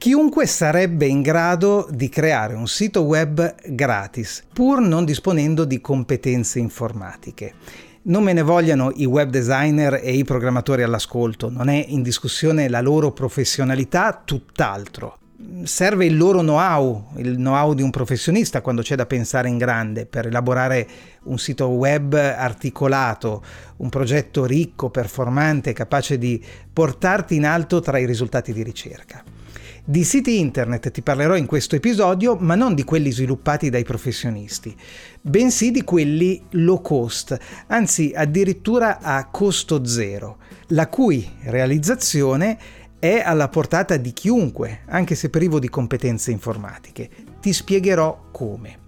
[0.00, 6.58] Chiunque sarebbe in grado di creare un sito web gratis, pur non disponendo di competenze
[6.58, 7.52] informatiche.
[8.04, 12.70] Non me ne vogliano i web designer e i programmatori all'ascolto, non è in discussione
[12.70, 15.18] la loro professionalità, tutt'altro.
[15.64, 20.06] Serve il loro know-how, il know-how di un professionista quando c'è da pensare in grande
[20.06, 20.88] per elaborare
[21.24, 23.44] un sito web articolato,
[23.76, 29.22] un progetto ricco, performante, capace di portarti in alto tra i risultati di ricerca.
[29.90, 34.72] Di siti internet ti parlerò in questo episodio, ma non di quelli sviluppati dai professionisti,
[35.20, 40.36] bensì di quelli low cost, anzi addirittura a costo zero,
[40.68, 42.56] la cui realizzazione
[43.00, 47.10] è alla portata di chiunque, anche se privo di competenze informatiche.
[47.40, 48.78] Ti spiegherò come.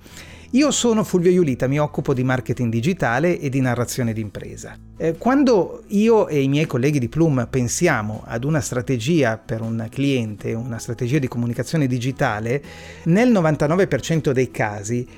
[0.54, 4.76] Io sono Fulvio Iulita, mi occupo di marketing digitale e di narrazione d'impresa.
[4.98, 9.86] Eh, quando io e i miei colleghi di Plum pensiamo ad una strategia per un
[9.90, 12.62] cliente, una strategia di comunicazione digitale,
[13.04, 15.08] nel 99% dei casi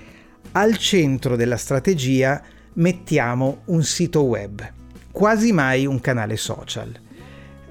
[0.53, 2.41] al centro della strategia
[2.75, 4.63] mettiamo un sito web,
[5.11, 6.93] quasi mai un canale social.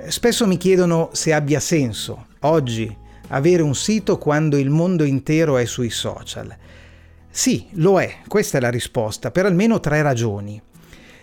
[0.07, 2.93] Spesso mi chiedono se abbia senso oggi
[3.29, 6.57] avere un sito quando il mondo intero è sui social.
[7.35, 10.61] Sì, lo è, questa è la risposta, per almeno tre ragioni.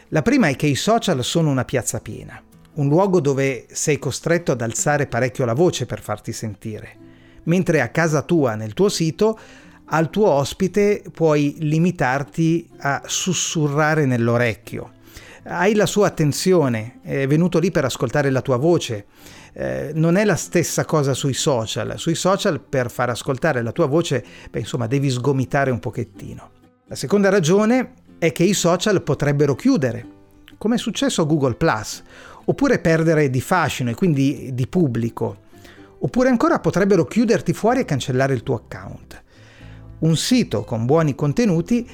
[0.08, 2.42] La prima è che i social sono una piazza piena,
[2.74, 6.96] un luogo dove sei costretto ad alzare parecchio la voce per farti sentire,
[7.44, 9.38] mentre a casa tua, nel tuo sito,
[9.84, 14.94] al tuo ospite puoi limitarti a sussurrare nell'orecchio.
[15.44, 19.06] Hai la sua attenzione, è venuto lì per ascoltare la tua voce,
[19.52, 21.98] eh, non è la stessa cosa sui social.
[21.98, 26.50] Sui social per far ascoltare la tua voce, beh, insomma, devi sgomitare un pochettino.
[26.86, 30.06] La seconda ragione è che i social potrebbero chiudere,
[30.58, 31.56] come è successo a Google⁇
[32.44, 35.38] oppure perdere di fascino e quindi di pubblico,
[35.98, 39.22] oppure ancora potrebbero chiuderti fuori e cancellare il tuo account.
[40.00, 41.88] Un sito con buoni contenuti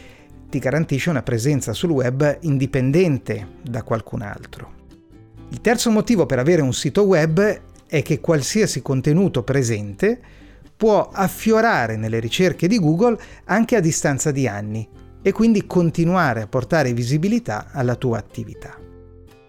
[0.49, 4.75] ti garantisce una presenza sul web indipendente da qualcun altro.
[5.50, 10.20] Il terzo motivo per avere un sito web è che qualsiasi contenuto presente
[10.76, 14.86] può affiorare nelle ricerche di Google anche a distanza di anni
[15.22, 18.78] e quindi continuare a portare visibilità alla tua attività.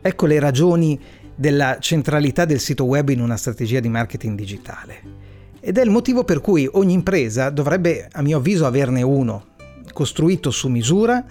[0.01, 0.99] Ecco le ragioni
[1.35, 5.01] della centralità del sito web in una strategia di marketing digitale.
[5.59, 9.47] Ed è il motivo per cui ogni impresa dovrebbe, a mio avviso, averne uno,
[9.91, 11.23] costruito su misura,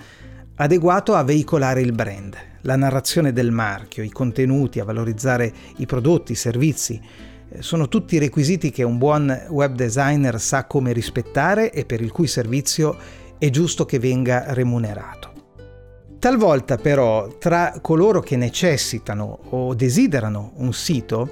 [0.56, 6.32] adeguato a veicolare il brand, la narrazione del marchio, i contenuti, a valorizzare i prodotti,
[6.32, 7.00] i servizi.
[7.48, 12.10] Eh, sono tutti requisiti che un buon web designer sa come rispettare e per il
[12.10, 12.96] cui servizio
[13.38, 15.32] è giusto che venga remunerato.
[16.18, 21.30] Talvolta però tra coloro che necessitano o desiderano un sito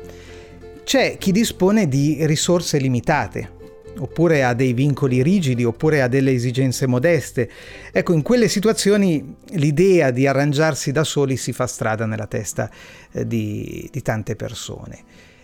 [0.85, 3.54] c'è chi dispone di risorse limitate,
[3.99, 7.51] oppure ha dei vincoli rigidi, oppure ha delle esigenze modeste.
[7.93, 12.71] Ecco, in quelle situazioni l'idea di arrangiarsi da soli si fa strada nella testa
[13.13, 14.99] eh, di, di, tante persone.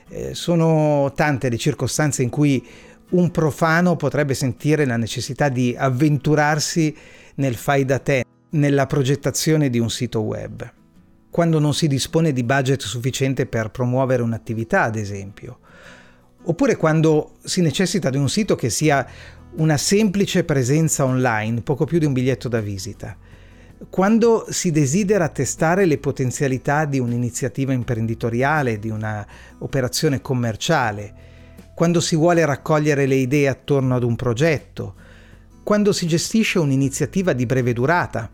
[0.09, 2.67] Eh, sono tante le circostanze in cui
[3.11, 6.95] un profano potrebbe sentire la necessità di avventurarsi
[7.37, 10.71] nel fai da te, nella progettazione di un sito web,
[11.31, 15.59] quando non si dispone di budget sufficiente per promuovere un'attività, ad esempio
[16.45, 19.07] oppure quando si necessita di un sito che sia
[19.57, 23.17] una semplice presenza online, poco più di un biglietto da visita.
[23.89, 31.15] Quando si desidera testare le potenzialità di un'iniziativa imprenditoriale, di un'operazione commerciale,
[31.75, 34.95] quando si vuole raccogliere le idee attorno ad un progetto,
[35.63, 38.31] quando si gestisce un'iniziativa di breve durata,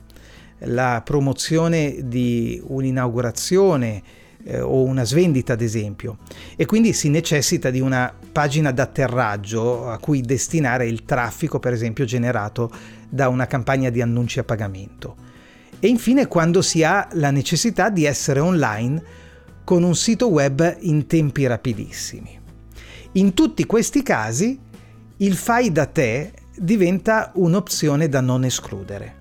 [0.61, 4.03] la promozione di un'inaugurazione,
[4.47, 6.19] eh, o una svendita ad esempio
[6.57, 12.05] e quindi si necessita di una pagina d'atterraggio a cui destinare il traffico per esempio
[12.05, 12.71] generato
[13.09, 15.17] da una campagna di annunci a pagamento.
[15.79, 19.03] E infine quando si ha la necessità di essere online
[19.65, 22.39] con un sito web in tempi rapidissimi.
[23.13, 24.59] In tutti questi casi
[25.19, 29.17] il fai da te diventa un'opzione da non escludere.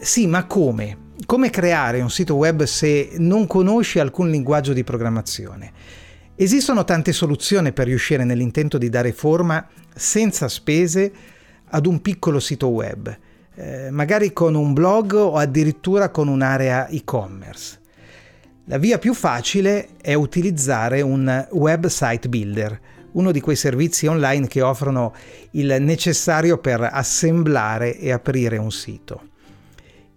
[0.00, 1.08] Sì, ma come?
[1.26, 5.70] Come creare un sito web se non conosci alcun linguaggio di programmazione?
[6.34, 11.12] Esistono tante soluzioni per riuscire nell'intento di dare forma senza spese
[11.68, 13.16] ad un piccolo sito web,
[13.54, 17.78] eh, magari con un blog o addirittura con un'area e-commerce.
[18.64, 22.80] La via più facile è utilizzare un website builder,
[23.12, 25.12] uno di quei servizi online che offrono
[25.52, 29.29] il necessario per assemblare e aprire un sito.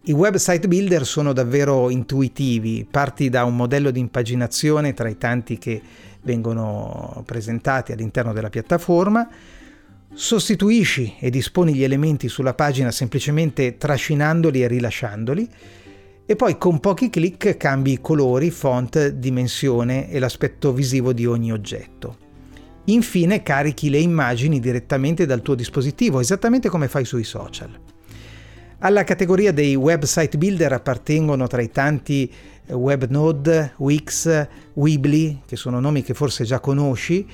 [0.05, 5.57] I website builder sono davvero intuitivi, parti da un modello di impaginazione tra i tanti
[5.57, 5.81] che
[6.23, 9.25] vengono presentati all'interno della piattaforma,
[10.13, 15.49] sostituisci e disponi gli elementi sulla pagina semplicemente trascinandoli e rilasciandoli
[16.25, 22.17] e poi con pochi clic cambi colori, font, dimensione e l'aspetto visivo di ogni oggetto.
[22.87, 27.79] Infine carichi le immagini direttamente dal tuo dispositivo, esattamente come fai sui social.
[28.85, 32.29] Alla categoria dei website builder appartengono tra i tanti
[32.65, 37.25] eh, WebNode, Wix, Weebly, che sono nomi che forse già conosci,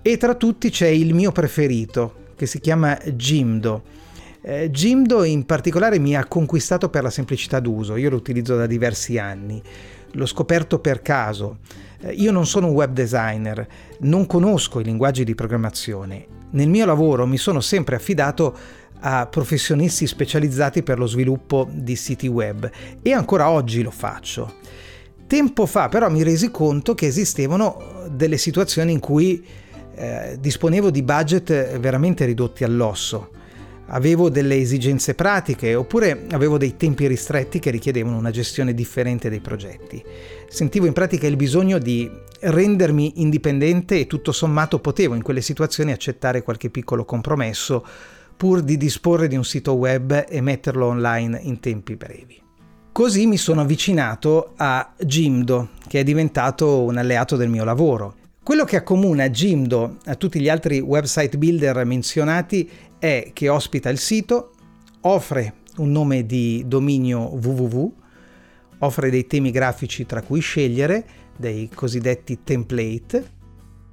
[0.00, 3.82] e tra tutti c'è il mio preferito, che si chiama Jimdo.
[4.40, 8.64] Eh, Jimdo in particolare mi ha conquistato per la semplicità d'uso, io lo utilizzo da
[8.64, 9.60] diversi anni,
[10.12, 11.58] l'ho scoperto per caso.
[12.00, 13.68] Eh, io non sono un web designer,
[14.00, 16.37] non conosco i linguaggi di programmazione.
[16.50, 18.56] Nel mio lavoro mi sono sempre affidato
[19.00, 22.70] a professionisti specializzati per lo sviluppo di siti web
[23.02, 24.54] e ancora oggi lo faccio.
[25.26, 29.44] Tempo fa però mi resi conto che esistevano delle situazioni in cui
[29.94, 33.30] eh, disponevo di budget veramente ridotti all'osso.
[33.90, 39.40] Avevo delle esigenze pratiche oppure avevo dei tempi ristretti che richiedevano una gestione differente dei
[39.40, 40.04] progetti.
[40.48, 45.92] Sentivo in pratica il bisogno di rendermi indipendente e tutto sommato potevo in quelle situazioni
[45.92, 47.84] accettare qualche piccolo compromesso
[48.36, 52.40] pur di disporre di un sito web e metterlo online in tempi brevi.
[52.92, 58.17] Così mi sono avvicinato a Jimdo, che è diventato un alleato del mio lavoro.
[58.48, 62.66] Quello che accomuna Jimdo a tutti gli altri website builder menzionati
[62.98, 64.52] è che ospita il sito,
[65.02, 67.92] offre un nome di dominio www,
[68.78, 71.04] offre dei temi grafici tra cui scegliere,
[71.36, 73.36] dei cosiddetti template,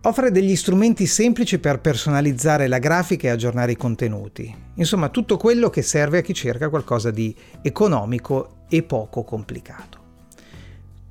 [0.03, 4.55] Offre degli strumenti semplici per personalizzare la grafica e aggiornare i contenuti.
[4.75, 10.04] Insomma, tutto quello che serve a chi cerca qualcosa di economico e poco complicato.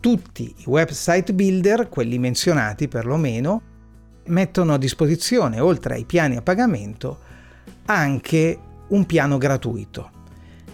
[0.05, 3.63] Tutti i website builder, quelli menzionati perlomeno,
[4.27, 7.19] mettono a disposizione, oltre ai piani a pagamento,
[7.87, 8.59] anche
[8.89, 10.11] un piano gratuito.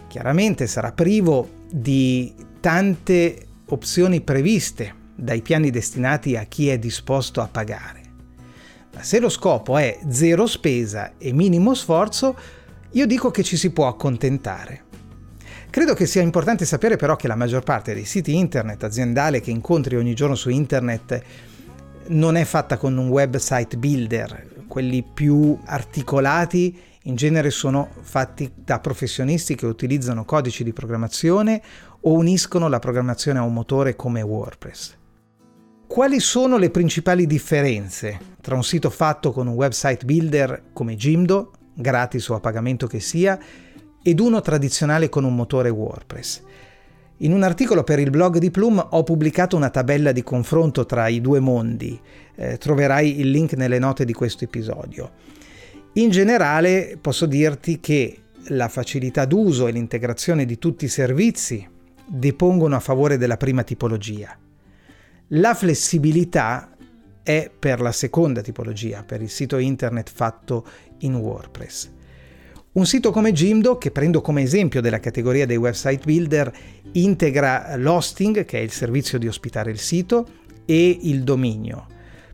[0.08, 7.46] Chiaramente sarà privo di tante opzioni previste dai piani destinati a chi è disposto a
[7.46, 8.00] pagare
[9.00, 12.36] se lo scopo è zero spesa e minimo sforzo,
[12.90, 14.88] io dico che ci si può accontentare.
[15.70, 19.52] Credo che sia importante sapere però che la maggior parte dei siti internet aziendale che
[19.52, 21.22] incontri ogni giorno su internet
[22.08, 28.80] non è fatta con un website builder, quelli più articolati in genere sono fatti da
[28.80, 31.62] professionisti che utilizzano codici di programmazione
[32.00, 34.96] o uniscono la programmazione a un motore come WordPress.
[35.86, 41.52] Quali sono le principali differenze tra un sito fatto con un website builder come Jimdo,
[41.74, 43.38] gratis o a pagamento che sia,
[44.02, 46.42] ed uno tradizionale con un motore WordPress?
[47.18, 51.08] In un articolo per il blog di Plum ho pubblicato una tabella di confronto tra
[51.08, 52.00] i due mondi,
[52.34, 55.10] eh, troverai il link nelle note di questo episodio.
[55.94, 61.68] In generale posso dirti che la facilità d'uso e l'integrazione di tutti i servizi
[62.06, 64.36] depongono a favore della prima tipologia,
[65.34, 66.74] la flessibilità
[67.22, 70.66] è per la seconda tipologia, per il sito internet fatto
[71.00, 71.90] in WordPress.
[72.72, 76.52] Un sito come Jimdo, che prendo come esempio della categoria dei website builder,
[76.92, 80.26] integra l'hosting, che è il servizio di ospitare il sito,
[80.66, 81.86] e il dominio.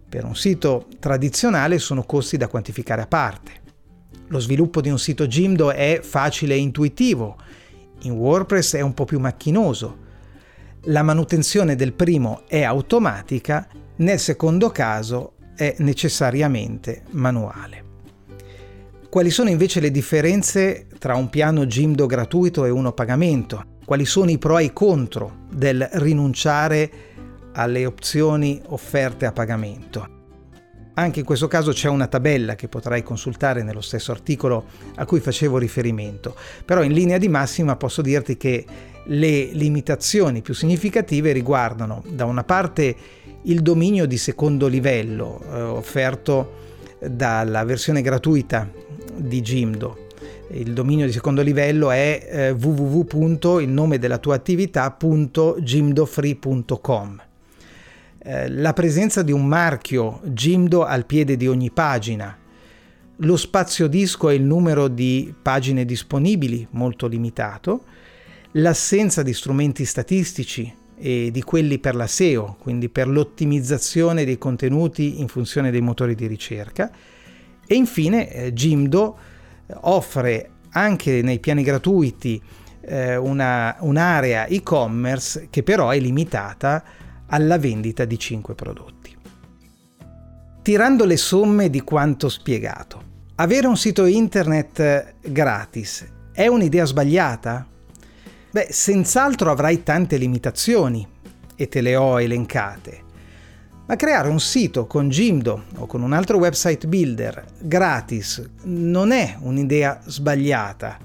[0.07, 3.53] Per un sito tradizionale sono costi da quantificare a parte.
[4.29, 7.39] Lo sviluppo di un sito Jimdo è facile e intuitivo,
[8.03, 10.05] in WordPress è un po' più macchinoso,
[10.89, 13.67] la manutenzione del primo è automatica,
[13.97, 17.86] nel secondo caso è necessariamente manuale.
[19.09, 23.63] Quali sono invece le differenze tra un piano Jimdo gratuito e uno a pagamento?
[23.85, 26.91] Quali sono i pro e i contro del rinunciare
[27.53, 30.15] alle opzioni offerte a pagamento?
[30.95, 34.65] Anche in questo caso c'è una tabella che potrai consultare nello stesso articolo
[34.97, 36.35] a cui facevo riferimento,
[36.65, 38.65] però in linea di massima posso dirti che
[39.05, 42.97] le limitazioni più significative riguardano da una parte
[43.43, 46.65] il dominio di secondo livello eh, offerto
[46.99, 48.69] dalla versione gratuita
[49.17, 50.05] di Jimdo.
[50.51, 53.59] Il dominio di secondo livello è eh, www.
[53.61, 57.23] il nome della tua attività.gimdofree.com.
[58.19, 62.37] Eh, la presenza di un marchio Jimdo al piede di ogni pagina,
[63.21, 67.85] lo spazio disco e il numero di pagine disponibili molto limitato,
[68.53, 75.21] l'assenza di strumenti statistici e di quelli per la SEO, quindi per l'ottimizzazione dei contenuti
[75.21, 76.91] in funzione dei motori di ricerca.
[77.67, 79.19] E infine eh, Jimdo
[79.81, 82.41] offre anche nei piani gratuiti
[82.83, 86.83] eh, una, un'area e-commerce che però è limitata
[87.27, 89.17] alla vendita di 5 prodotti.
[90.63, 93.03] Tirando le somme di quanto spiegato,
[93.37, 97.67] avere un sito internet gratis è un'idea sbagliata?
[98.51, 101.07] Beh, senz'altro avrai tante limitazioni
[101.55, 103.05] e te le ho elencate.
[103.89, 109.37] Ma creare un sito con Jimdo o con un altro website builder gratis non è
[109.39, 110.99] un'idea sbagliata.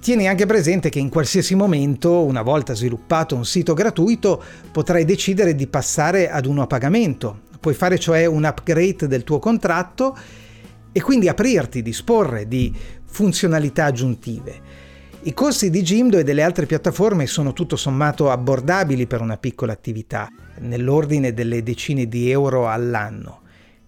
[0.00, 5.54] Tieni anche presente che in qualsiasi momento, una volta sviluppato un sito gratuito, potrai decidere
[5.54, 7.40] di passare ad uno a pagamento.
[7.60, 10.16] Puoi fare cioè un upgrade del tuo contratto
[10.92, 14.83] e quindi aprirti, disporre di funzionalità aggiuntive.
[15.26, 19.72] I costi di Jimdo e delle altre piattaforme sono tutto sommato abbordabili per una piccola
[19.72, 20.28] attività,
[20.58, 23.40] nell'ordine delle decine di euro all'anno,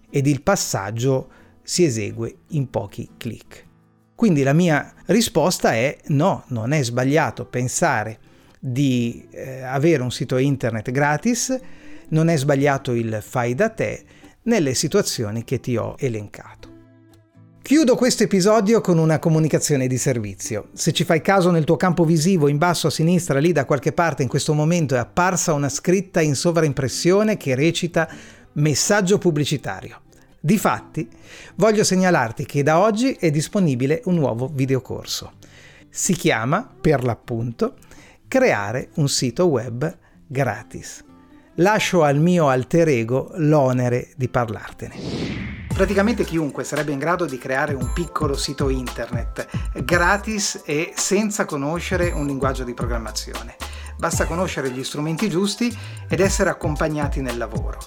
[0.09, 1.28] ed il passaggio
[1.62, 3.66] si esegue in pochi clic.
[4.14, 8.19] Quindi la mia risposta è no, non è sbagliato pensare
[8.59, 11.55] di eh, avere un sito internet gratis,
[12.09, 14.05] non è sbagliato il fai da te
[14.45, 16.75] nelle situazioni che ti ho elencato.
[17.66, 20.68] Chiudo questo episodio con una comunicazione di servizio.
[20.73, 23.90] Se ci fai caso nel tuo campo visivo, in basso a sinistra, lì da qualche
[23.90, 28.08] parte in questo momento è apparsa una scritta in sovraimpressione che recita
[28.52, 30.02] messaggio pubblicitario.
[30.38, 31.08] Difatti,
[31.56, 35.32] voglio segnalarti che da oggi è disponibile un nuovo videocorso.
[35.90, 37.75] Si chiama, per l'appunto,
[38.28, 41.04] Creare un sito web gratis.
[41.56, 45.45] Lascio al mio alter ego l'onere di parlartene.
[45.76, 49.47] Praticamente chiunque sarebbe in grado di creare un piccolo sito internet
[49.85, 53.56] gratis e senza conoscere un linguaggio di programmazione.
[53.99, 55.71] Basta conoscere gli strumenti giusti
[56.09, 57.78] ed essere accompagnati nel lavoro.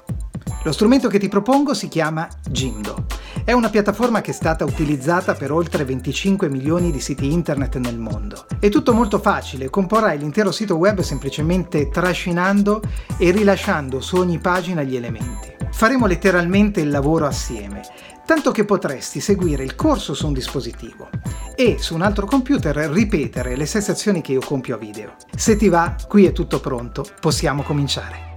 [0.63, 3.07] Lo strumento che ti propongo si chiama Jimdo.
[3.43, 7.97] È una piattaforma che è stata utilizzata per oltre 25 milioni di siti internet nel
[7.97, 8.45] mondo.
[8.59, 12.83] È tutto molto facile, comporrai l'intero sito web semplicemente trascinando
[13.17, 15.58] e rilasciando su ogni pagina gli elementi.
[15.71, 17.81] Faremo letteralmente il lavoro assieme,
[18.25, 21.09] tanto che potresti seguire il corso su un dispositivo
[21.55, 25.15] e su un altro computer ripetere le stesse azioni che io compio a video.
[25.35, 28.27] Se ti va, qui è tutto pronto, possiamo cominciare.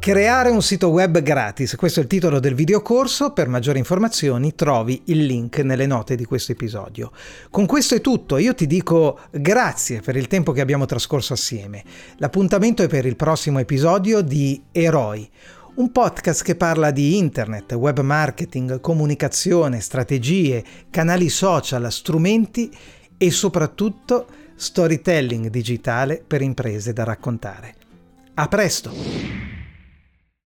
[0.00, 5.02] Creare un sito web gratis, questo è il titolo del videocorso, per maggiori informazioni trovi
[5.06, 7.12] il link nelle note di questo episodio.
[7.50, 11.84] Con questo è tutto, io ti dico grazie per il tempo che abbiamo trascorso assieme.
[12.16, 15.30] L'appuntamento è per il prossimo episodio di Eroi
[15.80, 22.70] un podcast che parla di internet, web marketing, comunicazione, strategie, canali social, strumenti
[23.16, 27.74] e soprattutto storytelling digitale per imprese da raccontare.
[28.34, 29.59] A presto!